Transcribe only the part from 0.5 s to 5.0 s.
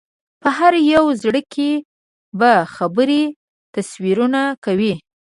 هر یو زړه کې به خبرې تصویرونه کوي